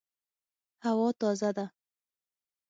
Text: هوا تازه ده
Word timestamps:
هوا 0.85 1.09
تازه 1.21 1.49
ده 1.55 1.65